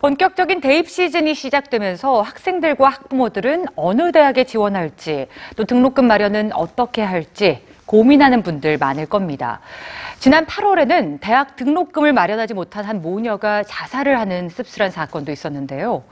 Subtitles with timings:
[0.00, 5.26] 본격적인 대입 시즌이 시작되면서 학생들과 학부모들은 어느 대학에 지원할지
[5.56, 9.60] 또 등록금 마련은 어떻게 할지 고민하는 분들 많을 겁니다.
[10.20, 16.04] 지난 8월에는 대학 등록금을 마련하지 못한 한 모녀가 자살을 하는 씁쓸한 사건도 있었는데요.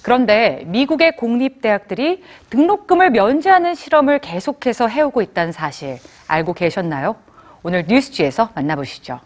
[0.00, 5.98] 그런데 미국의 공립대학들이 등록금을 면제하는 실험을 계속해서 해오고 있다는 사실
[6.28, 7.16] 알고 계셨나요?
[7.62, 9.20] 오늘 뉴스지에서 만나보시죠.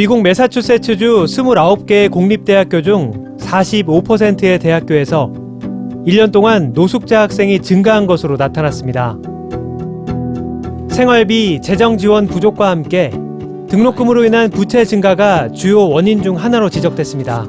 [0.00, 5.30] 미국 매사추세츠주 29개의 공립대학교 중 45%의 대학교에서
[6.06, 9.18] 1년 동안 노숙자 학생이 증가한 것으로 나타났습니다.
[10.88, 13.10] 생활비, 재정 지원 부족과 함께
[13.68, 17.46] 등록금으로 인한 부채 증가가 주요 원인 중 하나로 지적됐습니다.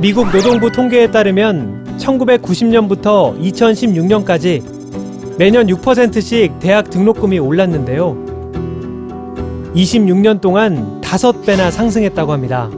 [0.00, 8.25] 미국 노동부 통계에 따르면 1990년부터 2016년까지 매년 6%씩 대학 등록금이 올랐는데요.
[9.76, 12.70] 26년 동안 5배나 상승했다고 합니다.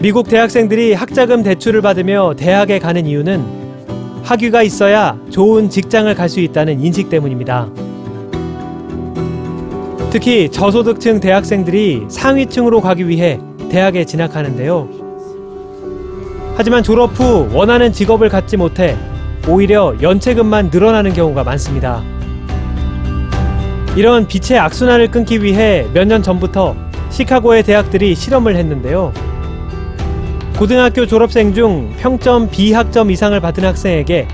[0.00, 3.62] 미국 대학생들이 학자금 대출을 받으며 대학에 가는 이유는
[4.24, 7.68] 학위가 있어야 좋은 직장을 갈 수 있다는 인식 때문입니다.
[10.10, 13.38] 특히 저소득층 대학생들이 상위층으로 가기 위해
[13.70, 14.88] 대학에 진학하는데요.
[16.56, 18.96] 하지만 졸업 후 원하는 직업을 갖지 못해
[19.48, 22.02] 오히려 연체금만 늘어나는 경우가 많습니다.
[23.96, 26.74] 이런 빚의 악순환을 끊기 위해 몇 년 전부터
[27.10, 29.12] 시카고의 대학들이 실험을 했는데요.
[30.58, 34.28] 고등학교 졸업생 중 평점 B학점 이상을 받은 학생에게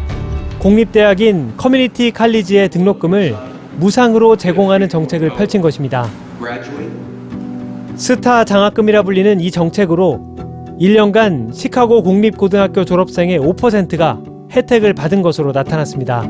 [0.59, 3.35] 공립대학인 커뮤니티 칼리지의 등록금을
[3.77, 6.09] 무상으로 제공하는 정책을 펼친 것입니다.
[7.97, 10.37] 스타 장학금이라 불리는 이 정책으로
[10.81, 14.21] 1년간 시카고 공립고등학교 졸업생의 5%가
[14.53, 16.29] 혜택을 받은 것으로 나타났습니다.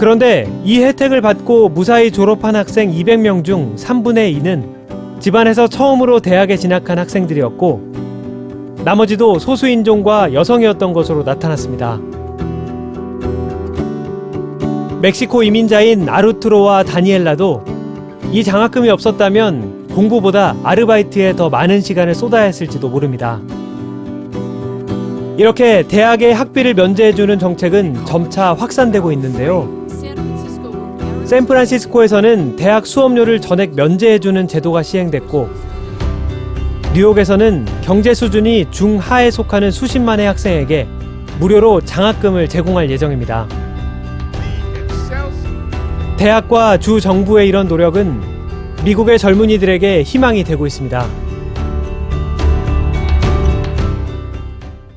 [0.00, 6.98] 그런데 이 혜택을 받고 무사히 졸업한 학생 200명 중 3분의 2는 집안에서 처음으로 대학에 진학한
[6.98, 12.00] 학생들이었고 나머지도 소수인종과 여성이었던 것으로 나타났습니다.
[15.02, 17.62] 멕시코 이민자인 아르투로와 다니엘라도
[18.32, 23.38] 이 장학금이 없었다면 공부보다 아르바이트에 더 많은 시간을 쏟아야 했을지도 모릅니다.
[25.36, 29.79] 이렇게 대학의 학비를 면제해주는 정책은 점차 확산되고 있는데요.
[31.30, 35.48] 샌프란시스코에서는 대학 수업료를 전액 면제해주는 제도가 시행됐고,
[36.92, 40.88] 뉴욕에서는 경제 수준이 중하에 속하는 수십만의 학생에게
[41.38, 43.46] 무료로 장학금을 제공할 예정입니다.
[46.16, 48.20] 대학과 주 정부의 이런 노력은
[48.84, 51.29] 미국의 젊은이들에게 희망이 되고 있습니다.